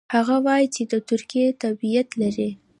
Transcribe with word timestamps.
هغه 0.15 0.35
وايي 0.45 0.67
چې 0.75 0.81
د 0.91 0.93
ترکیې 1.09 1.45
تابعیت 1.61 2.09
لري. 2.21 2.49